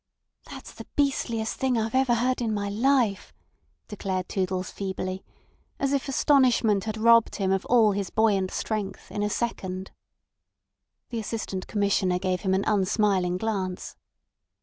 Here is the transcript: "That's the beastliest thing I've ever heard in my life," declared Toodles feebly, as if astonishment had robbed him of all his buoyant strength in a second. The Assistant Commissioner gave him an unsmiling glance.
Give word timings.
"That's 0.49 0.71
the 0.73 0.87
beastliest 0.95 1.57
thing 1.57 1.77
I've 1.77 1.93
ever 1.93 2.15
heard 2.15 2.41
in 2.41 2.55
my 2.55 2.69
life," 2.69 3.31
declared 3.87 4.27
Toodles 4.27 4.71
feebly, 4.71 5.23
as 5.79 5.93
if 5.93 6.07
astonishment 6.09 6.85
had 6.85 6.97
robbed 6.97 7.35
him 7.35 7.51
of 7.51 7.67
all 7.67 7.91
his 7.91 8.09
buoyant 8.09 8.49
strength 8.49 9.11
in 9.11 9.21
a 9.21 9.29
second. 9.29 9.91
The 11.09 11.19
Assistant 11.19 11.67
Commissioner 11.67 12.17
gave 12.17 12.41
him 12.41 12.55
an 12.55 12.63
unsmiling 12.65 13.37
glance. 13.37 13.95